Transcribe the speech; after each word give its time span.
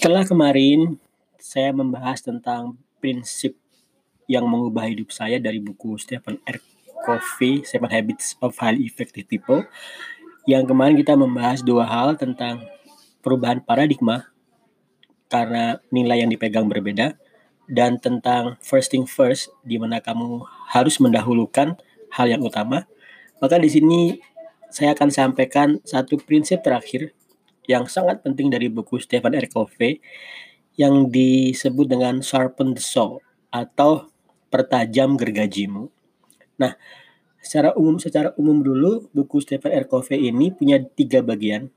Setelah 0.00 0.24
kemarin 0.24 0.96
saya 1.36 1.76
membahas 1.76 2.24
tentang 2.24 2.80
prinsip 3.04 3.52
yang 4.24 4.48
mengubah 4.48 4.88
hidup 4.88 5.12
saya 5.12 5.36
dari 5.36 5.60
buku 5.60 6.00
Stephen 6.00 6.40
R. 6.48 6.56
Covey, 7.04 7.68
Seven 7.68 7.92
Habits 7.92 8.32
of 8.40 8.56
Highly 8.56 8.88
Effective 8.88 9.28
People. 9.28 9.68
Yang 10.48 10.72
kemarin 10.72 10.96
kita 10.96 11.20
membahas 11.20 11.60
dua 11.60 11.84
hal 11.84 12.16
tentang 12.16 12.64
perubahan 13.20 13.60
paradigma 13.60 14.32
karena 15.28 15.84
nilai 15.92 16.24
yang 16.24 16.32
dipegang 16.32 16.64
berbeda 16.64 17.20
dan 17.68 18.00
tentang 18.00 18.56
first 18.64 18.96
thing 18.96 19.04
first 19.04 19.52
di 19.68 19.76
mana 19.76 20.00
kamu 20.00 20.48
harus 20.72 20.96
mendahulukan 20.96 21.76
hal 22.08 22.24
yang 22.24 22.40
utama. 22.40 22.88
Maka 23.36 23.60
di 23.60 23.68
sini 23.68 24.16
saya 24.72 24.96
akan 24.96 25.12
sampaikan 25.12 25.76
satu 25.84 26.16
prinsip 26.16 26.64
terakhir 26.64 27.12
yang 27.70 27.86
sangat 27.86 28.26
penting 28.26 28.50
dari 28.50 28.66
buku 28.66 28.98
Stephen 28.98 29.38
R. 29.38 29.46
Covey 29.46 30.02
yang 30.74 31.06
disebut 31.06 31.86
dengan 31.86 32.18
sharpen 32.18 32.74
the 32.74 32.82
saw 32.82 33.22
atau 33.54 34.10
pertajam 34.50 35.14
gergajimu. 35.14 35.86
Nah, 36.58 36.74
secara 37.38 37.70
umum 37.78 38.02
secara 38.02 38.34
umum 38.34 38.58
dulu 38.58 39.06
buku 39.14 39.38
Stephen 39.38 39.70
R. 39.70 39.86
Covey 39.86 40.26
ini 40.26 40.50
punya 40.50 40.82
tiga 40.82 41.22
bagian 41.22 41.70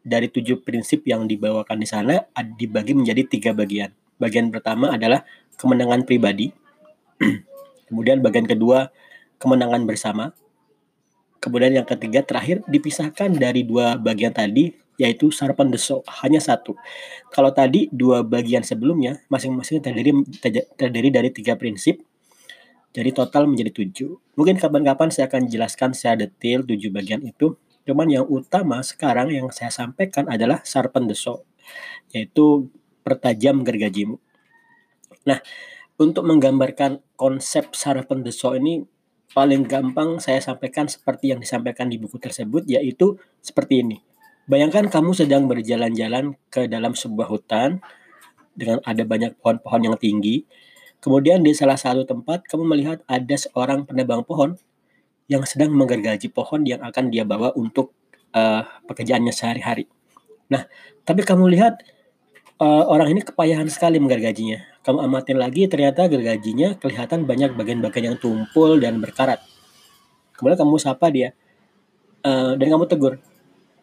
dari 0.00 0.32
tujuh 0.32 0.64
prinsip 0.64 1.04
yang 1.04 1.28
dibawakan 1.28 1.84
di 1.84 1.88
sana 1.90 2.24
dibagi 2.56 2.96
menjadi 2.96 3.28
tiga 3.28 3.52
bagian. 3.52 3.92
Bagian 4.16 4.48
pertama 4.48 4.96
adalah 4.96 5.28
kemenangan 5.60 6.08
pribadi. 6.08 6.48
Kemudian 7.92 8.24
bagian 8.24 8.48
kedua 8.48 8.88
kemenangan 9.36 9.84
bersama. 9.84 10.32
Kemudian 11.44 11.76
yang 11.76 11.86
ketiga 11.86 12.24
terakhir 12.24 12.64
dipisahkan 12.64 13.36
dari 13.36 13.62
dua 13.62 14.00
bagian 14.00 14.32
tadi 14.32 14.85
yaitu 14.96 15.28
sarapan 15.28 15.68
deso 15.68 16.00
hanya 16.24 16.40
satu. 16.40 16.76
Kalau 17.28 17.52
tadi 17.52 17.88
dua 17.92 18.24
bagian 18.24 18.64
sebelumnya 18.64 19.20
masing-masing 19.28 19.84
terdiri 19.84 20.12
terdiri 20.76 21.08
dari 21.12 21.28
tiga 21.32 21.54
prinsip. 21.56 22.00
Jadi 22.96 23.12
total 23.12 23.44
menjadi 23.44 23.76
tujuh. 23.76 24.40
Mungkin 24.40 24.56
kapan-kapan 24.56 25.12
saya 25.12 25.28
akan 25.28 25.52
jelaskan 25.52 25.92
secara 25.92 26.24
detail 26.24 26.64
tujuh 26.64 26.88
bagian 26.88 27.20
itu. 27.28 27.60
Cuman 27.84 28.08
yang 28.08 28.24
utama 28.24 28.80
sekarang 28.80 29.28
yang 29.30 29.52
saya 29.52 29.68
sampaikan 29.68 30.26
adalah 30.32 30.64
sarpan 30.64 31.04
deso, 31.04 31.44
yaitu 32.10 32.72
pertajam 33.04 33.60
gergajimu. 33.62 34.16
Nah, 35.28 35.38
untuk 36.00 36.24
menggambarkan 36.24 37.04
konsep 37.20 37.76
sarapan 37.76 38.24
deso 38.24 38.56
ini 38.56 38.80
paling 39.36 39.68
gampang 39.68 40.16
saya 40.16 40.40
sampaikan 40.40 40.88
seperti 40.88 41.36
yang 41.36 41.38
disampaikan 41.38 41.92
di 41.92 42.00
buku 42.00 42.16
tersebut 42.16 42.64
yaitu 42.64 43.20
seperti 43.44 43.84
ini 43.84 44.00
Bayangkan 44.46 44.86
kamu 44.86 45.10
sedang 45.10 45.50
berjalan-jalan 45.50 46.38
ke 46.54 46.70
dalam 46.70 46.94
sebuah 46.94 47.26
hutan 47.26 47.82
dengan 48.54 48.78
ada 48.86 49.02
banyak 49.02 49.34
pohon-pohon 49.42 49.90
yang 49.90 49.96
tinggi. 49.98 50.46
Kemudian 51.02 51.42
di 51.42 51.50
salah 51.50 51.74
satu 51.74 52.06
tempat 52.06 52.46
kamu 52.46 52.62
melihat 52.62 52.98
ada 53.10 53.34
seorang 53.34 53.82
penebang 53.82 54.22
pohon 54.22 54.54
yang 55.26 55.42
sedang 55.42 55.74
menggergaji 55.74 56.30
pohon 56.30 56.62
yang 56.62 56.78
akan 56.78 57.10
dia 57.10 57.26
bawa 57.26 57.50
untuk 57.58 57.90
uh, 58.38 58.62
pekerjaannya 58.86 59.34
sehari-hari. 59.34 59.90
Nah, 60.46 60.70
tapi 61.02 61.26
kamu 61.26 61.50
lihat 61.58 61.82
uh, 62.62 62.86
orang 62.86 63.18
ini 63.18 63.26
kepayahan 63.26 63.66
sekali 63.66 63.98
menggergajinya. 63.98 64.62
Kamu 64.86 65.02
amatin 65.02 65.42
lagi 65.42 65.66
ternyata 65.66 66.06
gergajinya 66.06 66.78
kelihatan 66.78 67.26
banyak 67.26 67.58
bagian-bagian 67.58 68.14
yang 68.14 68.18
tumpul 68.22 68.78
dan 68.78 69.02
berkarat. 69.02 69.42
Kemudian 70.38 70.54
kamu 70.54 70.78
sapa 70.78 71.10
dia 71.10 71.34
uh, 72.22 72.54
dan 72.54 72.66
kamu 72.70 72.86
tegur, 72.86 73.18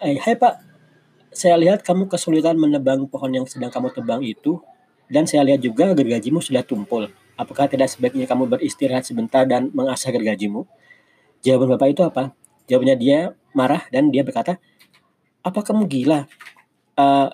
Eh, 0.03 0.19
hai 0.19 0.35
Pak, 0.35 0.59
saya 1.31 1.55
lihat 1.55 1.79
kamu 1.79 2.11
kesulitan 2.11 2.59
menebang 2.59 3.07
pohon 3.07 3.31
yang 3.31 3.47
sedang 3.47 3.71
kamu 3.71 3.95
tebang 3.95 4.19
itu, 4.19 4.59
dan 5.07 5.23
saya 5.23 5.47
lihat 5.47 5.63
juga 5.63 5.95
gergajimu 5.95 6.43
sudah 6.43 6.59
tumpul. 6.59 7.07
Apakah 7.39 7.71
tidak 7.71 7.87
sebaiknya 7.87 8.27
kamu 8.27 8.51
beristirahat 8.51 9.07
sebentar 9.07 9.47
dan 9.47 9.71
mengasah 9.71 10.11
gergajimu? 10.11 10.67
Jawaban 11.39 11.79
Bapak 11.79 11.95
itu 11.95 12.03
apa? 12.03 12.35
Jawabannya 12.67 12.99
dia 12.99 13.31
marah 13.55 13.87
dan 13.95 14.11
dia 14.11 14.27
berkata, 14.27 14.59
apa 15.39 15.59
kamu 15.63 15.87
gila? 15.87 16.27
Uh, 16.99 17.31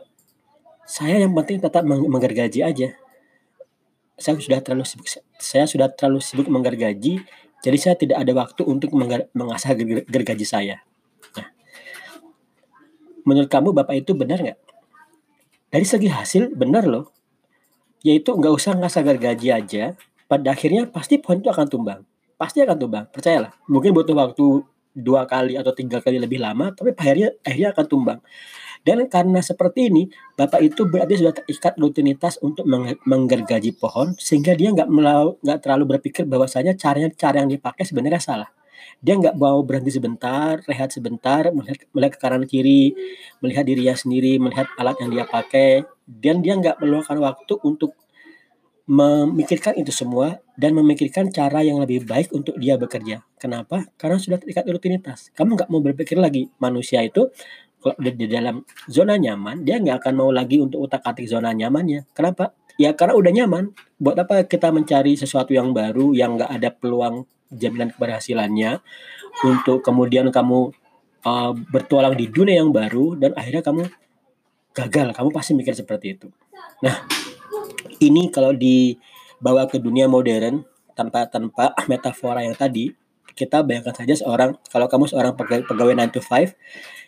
saya 0.85 1.25
yang 1.25 1.33
penting 1.33 1.57
tetap 1.57 1.81
meng 1.81 2.05
menggergaji 2.05 2.61
aja. 2.61 2.94
Saya 4.13 4.38
sudah 4.38 4.61
terlalu 4.61 4.85
sibuk, 4.85 5.09
saya 5.41 5.65
sudah 5.65 5.89
terlalu 5.89 6.21
sibuk 6.21 6.45
menggergaji, 6.45 7.25
jadi 7.65 7.77
saya 7.81 7.97
tidak 7.97 8.21
ada 8.21 8.29
waktu 8.38 8.61
untuk 8.61 8.94
mengasah 9.33 9.73
gergaji 10.05 10.45
saya. 10.45 10.85
Menurut 13.29 13.45
kamu 13.45 13.69
Bapak 13.78 13.94
itu 13.94 14.17
benar 14.17 14.41
nggak? 14.41 14.57
Dari 15.69 15.85
segi 15.85 16.09
hasil 16.09 16.57
benar 16.57 16.90
loh. 16.90 17.13
Yaitu 18.01 18.34
nggak 18.34 18.53
usah 18.57 18.73
ngasah 18.73 19.06
gaji 19.06 19.53
aja. 19.53 19.94
Pada 20.25 20.57
akhirnya 20.57 20.90
pasti 20.90 21.22
pohon 21.22 21.45
itu 21.45 21.50
akan 21.53 21.69
tumbang. 21.69 22.01
Pasti 22.41 22.66
akan 22.66 22.78
tumbang. 22.81 23.06
Percayalah. 23.13 23.53
Mungkin 23.69 23.94
butuh 23.94 24.18
waktu 24.18 24.66
dua 24.97 25.29
kali 25.29 25.53
atau 25.62 25.69
tiga 25.78 26.01
kali 26.01 26.18
lebih 26.18 26.41
lama, 26.41 26.73
tapi 26.73 26.97
akhirnya 26.97 27.38
akhirnya 27.45 27.69
akan 27.78 27.85
tumbang. 27.85 28.19
Dan 28.79 29.06
karena 29.12 29.44
seperti 29.44 29.91
ini, 29.91 30.07
Bapak 30.39 30.63
itu 30.63 30.88
berarti 30.88 31.19
sudah 31.19 31.35
terikat 31.35 31.75
rutinitas 31.75 32.39
untuk 32.39 32.63
menggergaji 33.03 33.75
pohon, 33.75 34.16
sehingga 34.16 34.56
dia 34.56 34.72
nggak 34.72 34.88
nggak 35.44 35.59
terlalu 35.59 35.97
berpikir 35.97 36.23
bahwasanya 36.23 36.79
caranya 36.79 37.12
cara 37.12 37.44
yang 37.44 37.51
dipakai 37.51 37.84
sebenarnya 37.84 38.23
salah. 38.23 38.50
Dia 39.00 39.16
nggak 39.19 39.35
mau 39.40 39.63
berhenti 39.63 39.95
sebentar, 39.95 40.59
rehat 40.66 40.91
sebentar, 40.91 41.50
melihat, 41.51 41.85
melihat 41.95 42.13
ke 42.16 42.19
kanan 42.19 42.44
kiri, 42.45 42.95
melihat 43.44 43.63
dirinya 43.63 43.95
sendiri, 43.95 44.38
melihat 44.38 44.67
alat 44.75 44.97
yang 45.00 45.09
dia 45.13 45.25
pakai, 45.28 45.88
dan 46.06 46.41
dia 46.44 46.57
nggak 46.57 46.81
meluangkan 46.81 47.18
waktu 47.19 47.53
untuk 47.63 47.94
memikirkan 48.89 49.78
itu 49.78 49.94
semua 49.94 50.41
dan 50.57 50.73
memikirkan 50.73 51.29
cara 51.29 51.62
yang 51.62 51.78
lebih 51.78 52.09
baik 52.09 52.34
untuk 52.34 52.57
dia 52.57 52.73
bekerja. 52.73 53.22
Kenapa? 53.38 53.85
Karena 54.01 54.18
sudah 54.18 54.41
terikat 54.41 54.66
rutinitas. 54.66 55.29
Kamu 55.38 55.53
nggak 55.53 55.69
mau 55.69 55.78
berpikir 55.78 56.18
lagi. 56.18 56.50
Manusia 56.57 57.06
itu 57.06 57.29
kalau 57.79 57.95
udah 58.01 58.13
di 58.18 58.25
dalam 58.25 58.66
zona 58.89 59.16
nyaman, 59.16 59.62
dia 59.62 59.78
nggak 59.78 60.01
akan 60.01 60.13
mau 60.18 60.34
lagi 60.34 60.57
untuk 60.57 60.89
utak-atik 60.89 61.29
zona 61.29 61.53
nyamannya. 61.53 62.09
Kenapa? 62.18 62.57
Ya 62.81 62.97
karena 62.97 63.13
udah 63.13 63.31
nyaman. 63.31 63.78
Buat 64.01 64.25
apa 64.25 64.35
kita 64.50 64.73
mencari 64.73 65.13
sesuatu 65.13 65.53
yang 65.53 65.69
baru 65.69 66.12
yang 66.18 66.41
nggak 66.41 66.50
ada 66.50 66.73
peluang 66.73 67.29
jaminan 67.49 67.93
keberhasilannya 67.93 68.81
untuk 69.45 69.81
kemudian 69.81 70.29
kamu 70.29 70.73
uh, 71.25 71.51
bertualang 71.69 72.15
di 72.15 72.29
dunia 72.29 72.61
yang 72.61 72.71
baru 72.71 73.17
dan 73.17 73.33
akhirnya 73.35 73.63
kamu 73.65 73.83
gagal. 74.73 75.07
Kamu 75.11 75.29
pasti 75.33 75.51
mikir 75.57 75.73
seperti 75.73 76.15
itu. 76.15 76.27
Nah 76.85 77.03
ini 77.99 78.29
kalau 78.31 78.55
dibawa 78.55 79.67
ke 79.67 79.81
dunia 79.81 80.07
modern 80.07 80.63
tanpa 80.95 81.27
tanpa 81.27 81.75
metafora 81.88 82.43
yang 82.43 82.55
tadi 82.55 82.91
kita 83.35 83.63
bayangkan 83.63 83.95
saja 83.95 84.19
seorang 84.19 84.59
kalau 84.67 84.91
kamu 84.91 85.05
seorang 85.07 85.33
pegawai, 85.39 85.63
pegawai 85.63 85.95
9 85.95 86.15
to 86.15 86.19
5 86.19 86.59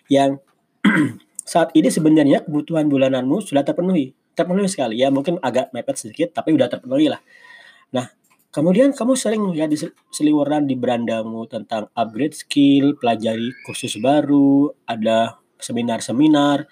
yang 0.07 0.39
saat 1.51 1.75
ini 1.75 1.91
sebenarnya 1.91 2.47
kebutuhan 2.47 2.87
bulananmu 2.87 3.43
sudah 3.43 3.67
terpenuhi. 3.67 4.15
Terpenuhi 4.31 4.71
sekali. 4.71 5.03
Ya 5.03 5.11
mungkin 5.11 5.43
agak 5.43 5.75
mepet 5.75 5.99
sedikit 5.99 6.31
tapi 6.31 6.55
udah 6.55 6.71
terpenuhi 6.71 7.11
lah. 7.11 7.19
Nah 7.91 8.07
Kemudian 8.51 8.91
kamu 8.91 9.15
sering 9.15 9.47
di 9.55 9.79
seliweran 10.11 10.67
di 10.67 10.75
berandamu 10.75 11.47
tentang 11.47 11.87
upgrade 11.95 12.35
skill, 12.35 12.99
pelajari 12.99 13.55
kursus 13.63 13.95
baru, 13.95 14.67
ada 14.83 15.39
seminar-seminar. 15.55 16.67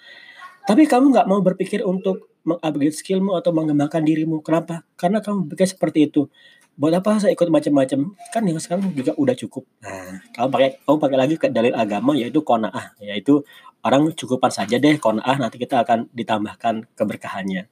Tapi 0.68 0.84
kamu 0.84 1.08
nggak 1.08 1.24
mau 1.24 1.40
berpikir 1.40 1.80
untuk 1.80 2.30
mengupgrade 2.44 2.96
skillmu 2.96 3.32
atau 3.36 3.56
mengembangkan 3.56 4.04
dirimu. 4.04 4.44
Kenapa? 4.44 4.84
Karena 4.96 5.24
kamu 5.24 5.48
berpikir 5.48 5.72
seperti 5.72 6.12
itu. 6.12 6.28
Buat 6.76 7.00
apa 7.00 7.16
saya 7.20 7.32
ikut 7.32 7.48
macam-macam? 7.48 8.12
Kan 8.32 8.42
yang 8.44 8.60
sekarang 8.60 8.92
juga 8.92 9.12
udah 9.16 9.36
cukup. 9.36 9.64
Nah, 9.84 10.20
kamu 10.36 10.48
pakai 10.48 10.70
kamu 10.84 10.96
pakai 10.96 11.16
lagi 11.16 11.34
ke 11.36 11.48
dalil 11.48 11.72
agama 11.76 12.12
yaitu 12.16 12.40
konaah, 12.40 12.96
yaitu 13.00 13.44
orang 13.84 14.12
cukupan 14.12 14.52
saja 14.52 14.76
deh 14.76 14.96
konaah 14.96 15.36
nanti 15.36 15.56
kita 15.60 15.84
akan 15.84 16.08
ditambahkan 16.12 16.88
keberkahannya. 16.92 17.68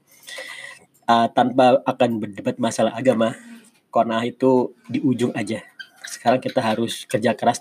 Uh, 1.08 1.24
tanpa 1.32 1.80
akan 1.88 2.20
berdebat 2.20 2.60
masalah 2.60 2.92
agama, 2.92 3.32
kona 3.88 4.24
itu 4.24 4.72
di 4.88 5.00
ujung 5.00 5.32
aja. 5.36 5.64
Sekarang 6.04 6.40
kita 6.40 6.60
harus 6.64 7.04
kerja 7.04 7.36
keras 7.36 7.60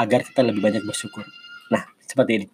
agar 0.00 0.24
kita 0.24 0.40
lebih 0.40 0.64
banyak 0.64 0.84
bersyukur. 0.84 1.24
Nah, 1.68 1.84
seperti 2.04 2.32
ini. 2.40 2.46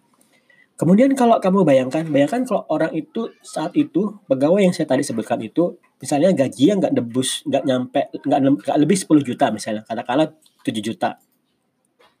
Kemudian 0.77 1.09
kalau 1.17 1.41
kamu 1.41 1.65
bayangkan, 1.65 2.05
bayangkan 2.05 2.45
kalau 2.45 2.61
orang 2.69 2.93
itu 2.93 3.33
saat 3.41 3.73
itu 3.73 4.13
pegawai 4.29 4.61
yang 4.61 4.73
saya 4.77 4.85
tadi 4.85 5.01
sebutkan 5.01 5.41
itu, 5.41 5.73
misalnya 5.97 6.29
gaji 6.37 6.63
yang 6.69 6.77
nggak 6.77 6.93
debus, 6.93 7.41
nggak 7.49 7.63
nyampe, 7.65 8.01
nggak 8.13 8.77
lebih 8.77 8.93
10 8.93 9.25
juta 9.25 9.49
misalnya, 9.49 9.81
katakanlah 9.89 10.37
7 10.61 10.77
juta. 10.85 11.17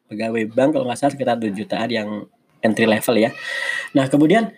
Pegawai 0.09 0.49
bank 0.49 0.73
kalau 0.73 0.89
nggak 0.89 0.97
salah 0.97 1.13
sekitar 1.13 1.37
7 1.37 1.53
jutaan 1.53 1.89
yang 1.93 2.09
entry 2.65 2.89
level 2.89 3.15
ya. 3.21 3.29
Nah 3.93 4.09
kemudian 4.09 4.49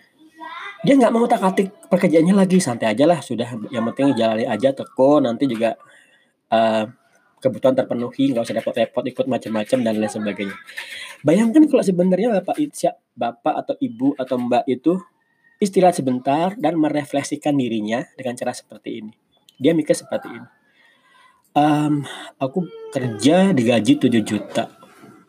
dia 0.80 0.94
nggak 0.96 1.12
mau 1.12 1.28
tak 1.28 1.44
atik 1.44 1.68
pekerjaannya 1.92 2.34
lagi 2.34 2.56
santai 2.56 2.96
aja 2.96 3.04
lah 3.04 3.20
sudah 3.20 3.48
yang 3.68 3.84
penting 3.92 4.16
jalani 4.16 4.48
aja 4.48 4.72
teko 4.72 5.20
nanti 5.20 5.44
juga 5.44 5.76
uh, 6.48 6.88
kebutuhan 7.40 7.76
terpenuhi 7.76 8.32
nggak 8.32 8.44
usah 8.44 8.56
repot-repot 8.60 9.04
ikut 9.04 9.26
macam-macam 9.28 9.78
dan 9.84 9.94
lain 9.96 10.12
sebagainya 10.12 10.56
bayangkan 11.20 11.68
kalau 11.68 11.84
sebenarnya 11.84 12.40
bapak 12.40 12.56
Isya 12.56 12.96
bapak 13.12 13.54
atau 13.64 13.74
ibu 13.80 14.16
atau 14.16 14.36
mbak 14.40 14.64
itu 14.68 14.96
istirahat 15.60 16.00
sebentar 16.00 16.56
dan 16.56 16.80
merefleksikan 16.80 17.52
dirinya 17.52 18.00
dengan 18.16 18.34
cara 18.34 18.56
seperti 18.56 19.04
ini. 19.04 19.12
Dia 19.60 19.76
mikir 19.76 19.92
seperti 19.92 20.32
ini. 20.32 20.48
Um, 21.52 22.00
aku 22.40 22.64
kerja 22.88 23.52
digaji 23.52 24.00
7 24.00 24.08
juta, 24.24 24.72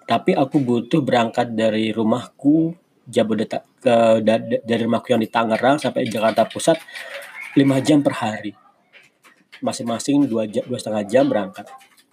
tapi 0.07 0.31
aku 0.31 0.63
butuh 0.63 1.03
berangkat 1.03 1.51
dari 1.51 1.91
rumahku 1.91 2.71
Jabodetabek 3.11 3.70
ke 3.81 4.21
dari 4.61 4.81
rumahku 4.85 5.09
yang 5.09 5.21
di 5.21 5.27
Tangerang 5.27 5.81
sampai 5.81 6.05
Jakarta 6.05 6.45
Pusat 6.45 6.77
5 7.57 7.81
jam 7.81 7.99
per 8.05 8.13
hari. 8.21 8.53
Masing-masing 9.61 10.29
dua 10.29 10.45
jam 10.45 10.65
dua 10.69 10.77
setengah 10.77 11.03
jam 11.05 11.25
berangkat. 11.25 11.65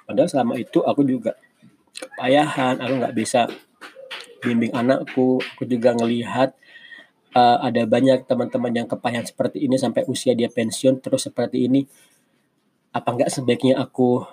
Padahal 0.09 0.29
selama 0.29 0.57
itu 0.57 0.81
aku 0.81 1.05
juga 1.05 1.37
kepayahan, 1.93 2.81
aku 2.81 2.93
nggak 3.05 3.15
bisa 3.17 3.49
bimbing 4.41 4.73
anakku, 4.73 5.41
aku 5.55 5.65
juga 5.69 5.93
ngelihat 5.93 6.57
uh, 7.37 7.59
ada 7.61 7.85
banyak 7.85 8.25
teman-teman 8.25 8.73
yang 8.73 8.87
kepayahan 8.89 9.27
seperti 9.27 9.65
ini 9.65 9.77
sampai 9.77 10.09
usia 10.09 10.33
dia 10.33 10.49
pensiun 10.49 11.05
terus 11.05 11.29
seperti 11.29 11.69
ini. 11.69 11.85
Apa 12.93 13.15
nggak 13.15 13.29
sebaiknya 13.29 13.77
aku 13.81 14.25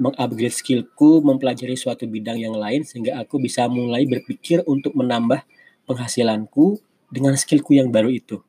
mengupgrade 0.00 0.50
skillku, 0.50 1.20
mempelajari 1.20 1.76
suatu 1.76 2.08
bidang 2.08 2.40
yang 2.40 2.56
lain 2.56 2.82
sehingga 2.82 3.20
aku 3.20 3.36
bisa 3.38 3.68
mulai 3.68 4.08
berpikir 4.08 4.64
untuk 4.64 4.96
menambah 4.96 5.44
penghasilanku 5.92 6.80
dengan 7.12 7.36
skillku 7.36 7.76
yang 7.76 7.92
baru 7.92 8.08
itu. 8.08 8.40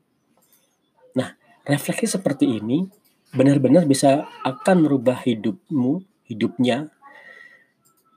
Nah, 1.20 1.36
refleksi 1.68 2.08
seperti 2.08 2.48
ini 2.48 2.88
benar-benar 3.36 3.84
bisa 3.84 4.26
akan 4.48 4.88
merubah 4.88 5.20
hidupmu, 5.20 6.00
hidupnya 6.32 6.88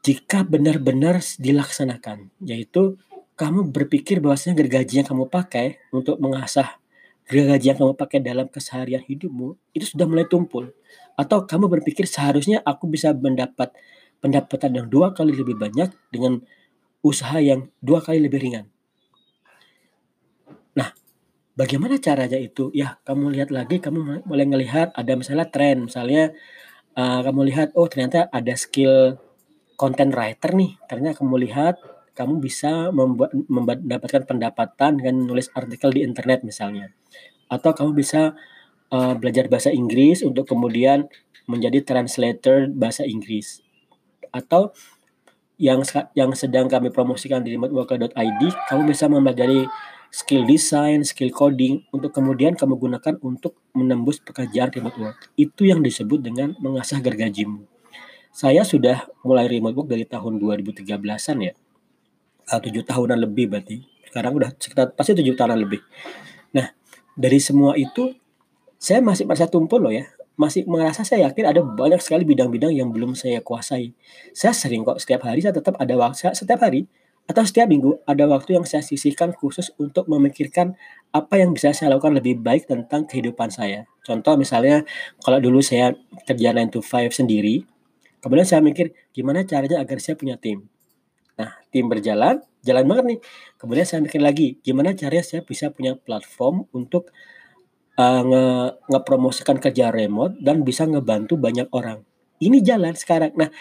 jika 0.07 0.47
benar-benar 0.47 1.19
dilaksanakan, 1.43 2.31
yaitu 2.39 2.95
kamu 3.35 3.75
berpikir 3.75 4.23
bahwasanya 4.23 4.55
gergaji 4.55 5.03
yang 5.03 5.09
kamu 5.11 5.27
pakai 5.27 5.83
untuk 5.91 6.17
mengasah 6.23 6.79
gergaji 7.27 7.75
yang 7.75 7.79
kamu 7.83 7.99
pakai 7.99 8.23
dalam 8.23 8.47
keseharian 8.47 9.03
hidupmu 9.03 9.59
itu 9.75 9.83
sudah 9.83 10.07
mulai 10.07 10.31
tumpul. 10.31 10.71
Atau 11.19 11.43
kamu 11.45 11.67
berpikir 11.67 12.07
seharusnya 12.07 12.63
aku 12.63 12.87
bisa 12.87 13.11
mendapat 13.11 13.75
pendapatan 14.23 14.79
yang 14.79 14.87
dua 14.87 15.11
kali 15.11 15.35
lebih 15.35 15.59
banyak 15.59 15.91
dengan 16.15 16.39
usaha 17.03 17.43
yang 17.43 17.67
dua 17.83 17.99
kali 17.99 18.23
lebih 18.23 18.41
ringan. 18.41 18.71
Nah, 20.77 20.93
bagaimana 21.57 21.97
caranya 21.97 22.37
itu? 22.37 22.69
Ya, 22.77 23.01
kamu 23.03 23.33
lihat 23.33 23.51
lagi, 23.51 23.81
kamu 23.81 24.29
mulai 24.29 24.47
melihat 24.47 24.93
ada 24.93 25.17
misalnya 25.17 25.49
tren, 25.49 25.89
misalnya 25.89 26.37
uh, 26.95 27.21
kamu 27.25 27.41
lihat, 27.49 27.69
oh 27.75 27.89
ternyata 27.89 28.29
ada 28.29 28.53
skill 28.55 29.17
content 29.81 30.13
writer 30.13 30.53
nih, 30.53 30.77
karena 30.89 31.17
kamu 31.17 31.49
lihat 31.49 31.81
kamu 32.17 32.41
bisa 32.41 32.89
membuat 32.97 33.37
mendapatkan 33.37 34.25
pendapatan 34.25 34.97
dengan 34.97 35.29
menulis 35.29 35.53
artikel 35.53 35.93
di 35.93 36.01
internet 36.01 36.45
misalnya. 36.49 36.93
Atau 37.53 37.77
kamu 37.77 37.93
bisa 37.93 38.33
uh, 38.89 39.15
belajar 39.21 39.53
bahasa 39.53 39.69
Inggris 39.69 40.25
untuk 40.25 40.49
kemudian 40.49 41.13
menjadi 41.45 41.85
translator 41.85 42.73
bahasa 42.73 43.05
Inggris. 43.05 43.61
Atau 44.33 44.73
yang 45.61 45.85
yang 46.17 46.33
sedang 46.33 46.73
kami 46.73 46.89
promosikan 46.89 47.45
di 47.45 47.53
remoteworker.id, 47.57 48.43
kamu 48.69 48.83
bisa 48.89 49.13
mempelajari 49.13 49.69
skill 50.17 50.49
design, 50.49 51.05
skill 51.05 51.29
coding 51.29 51.85
untuk 51.93 52.09
kemudian 52.17 52.57
kamu 52.57 52.81
gunakan 52.81 53.21
untuk 53.21 53.61
menembus 53.77 54.17
pekerjaan 54.25 54.73
remote 54.73 54.97
work. 54.97 55.19
Itu 55.37 55.69
yang 55.69 55.85
disebut 55.85 56.25
dengan 56.25 56.57
mengasah 56.57 57.05
gergajimu. 57.05 57.69
Saya 58.33 58.65
sudah 58.65 59.05
mulai 59.21 59.45
remote 59.45 59.77
work 59.77 59.89
dari 59.93 60.09
tahun 60.09 60.41
2013-an 60.41 61.37
ya. 61.45 61.53
Uh, 62.49 62.61
tujuh 62.65 62.81
tahunan 62.89 63.29
lebih 63.29 63.53
berarti. 63.53 63.85
Sekarang 64.09 64.33
udah 64.41 64.57
sekitar 64.57 64.97
pasti 64.97 65.13
tujuh 65.13 65.37
tahunan 65.37 65.59
lebih. 65.61 65.85
Nah, 66.57 66.73
dari 67.13 67.37
semua 67.37 67.77
itu 67.77 68.17
saya 68.81 69.05
masih 69.05 69.29
merasa 69.29 69.45
tumpul 69.45 69.85
loh 69.85 69.93
ya. 69.93 70.09
Masih 70.41 70.65
merasa 70.65 71.05
saya 71.05 71.29
yakin 71.29 71.45
ada 71.45 71.61
banyak 71.61 72.01
sekali 72.01 72.25
bidang-bidang 72.25 72.73
yang 72.73 72.89
belum 72.89 73.13
saya 73.13 73.45
kuasai. 73.45 73.93
Saya 74.33 74.57
sering 74.57 74.81
kok 74.81 74.97
setiap 74.97 75.29
hari 75.29 75.45
saya 75.45 75.53
tetap 75.53 75.77
ada 75.77 75.93
waktu 75.97 76.33
setiap 76.33 76.65
hari 76.65 76.89
atau 77.27 77.43
setiap 77.43 77.67
minggu 77.67 78.03
ada 78.07 78.27
waktu 78.31 78.55
yang 78.55 78.63
saya 78.63 78.87
sisihkan 78.87 79.35
khusus 79.35 79.75
untuk 79.83 80.07
memikirkan 80.07 80.79
apa 81.11 81.43
yang 81.43 81.51
bisa 81.51 81.75
saya 81.75 81.95
lakukan 81.95 82.15
lebih 82.15 82.39
baik 82.39 82.71
tentang 82.71 83.07
kehidupan 83.07 83.51
saya. 83.51 83.87
Contoh 84.07 84.39
misalnya 84.39 84.87
kalau 85.23 85.43
dulu 85.43 85.59
saya 85.59 85.95
kerja 86.23 86.55
9 86.55 86.71
to 86.71 86.79
5 86.79 87.11
sendiri, 87.11 87.67
Kemudian 88.27 88.43
saya 88.43 88.59
mikir 88.59 88.91
gimana 89.15 89.47
caranya 89.47 89.79
agar 89.79 90.03
saya 90.03 90.19
punya 90.19 90.35
tim. 90.35 90.67
Nah, 91.39 91.63
tim 91.71 91.87
berjalan, 91.87 92.43
jalan 92.67 92.85
banget 92.91 93.05
nih. 93.07 93.21
Kemudian 93.55 93.87
saya 93.87 94.03
mikir 94.03 94.19
lagi, 94.19 94.59
gimana 94.67 94.99
caranya 94.99 95.23
saya 95.23 95.47
bisa 95.47 95.71
punya 95.71 95.95
platform 95.95 96.67
untuk 96.75 97.15
uh, 97.95 98.23
nge 98.27 98.47
ngepromosikan 98.91 99.63
kerja 99.63 99.95
remote 99.95 100.43
dan 100.43 100.67
bisa 100.67 100.91
ngebantu 100.91 101.39
banyak 101.39 101.71
orang. 101.71 102.03
Ini 102.43 102.67
jalan 102.67 102.99
sekarang. 102.99 103.31
Nah, 103.39 103.55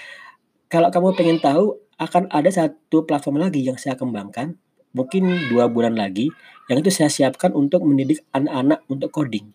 kalau 0.65 0.89
kamu 0.89 1.13
pengen 1.13 1.37
tahu, 1.37 1.84
akan 1.95 2.27
ada 2.31 2.51
satu 2.51 3.07
platform 3.07 3.39
lagi 3.39 3.63
yang 3.63 3.79
saya 3.79 3.95
kembangkan, 3.95 4.59
mungkin 4.91 5.51
dua 5.51 5.71
bulan 5.71 5.95
lagi, 5.95 6.31
yang 6.67 6.83
itu 6.83 6.91
saya 6.91 7.07
siapkan 7.07 7.55
untuk 7.55 7.83
mendidik 7.83 8.23
anak-anak 8.35 8.83
untuk 8.91 9.09
coding. 9.11 9.51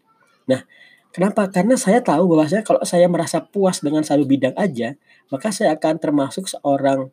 Nah, 0.48 0.64
Kenapa? 1.10 1.50
Karena 1.50 1.74
saya 1.74 1.98
tahu 1.98 2.30
bahwa 2.30 2.46
saya 2.46 2.62
kalau 2.62 2.86
saya 2.86 3.10
merasa 3.10 3.42
puas 3.42 3.82
dengan 3.82 4.06
satu 4.06 4.22
bidang 4.22 4.54
aja, 4.54 4.94
maka 5.26 5.50
saya 5.50 5.74
akan 5.74 5.98
termasuk 5.98 6.46
seorang 6.46 7.10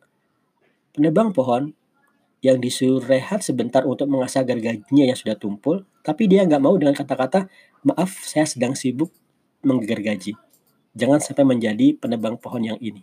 penebang 0.94 1.34
pohon 1.34 1.74
yang 2.38 2.62
disuruh 2.62 3.02
rehat 3.02 3.42
sebentar 3.42 3.82
untuk 3.82 4.06
mengasah 4.06 4.46
gergajinya 4.46 5.02
yang 5.02 5.18
sudah 5.18 5.34
tumpul, 5.34 5.82
tapi 6.06 6.30
dia 6.30 6.46
nggak 6.46 6.62
mau 6.62 6.78
dengan 6.78 6.94
kata-kata, 6.94 7.50
maaf 7.82 8.22
saya 8.22 8.46
sedang 8.46 8.78
sibuk 8.78 9.10
menggergaji. 9.66 10.38
Jangan 10.94 11.18
sampai 11.18 11.42
menjadi 11.42 11.98
penebang 11.98 12.38
pohon 12.38 12.62
yang 12.62 12.78
ini. 12.78 13.02